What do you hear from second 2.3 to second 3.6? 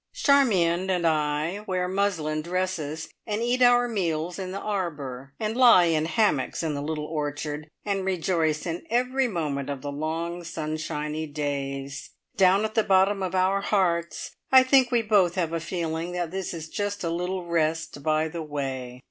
dresses, and